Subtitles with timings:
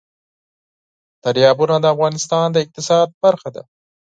[1.23, 3.63] دریابونه د افغانستان د اقتصاد برخه ده.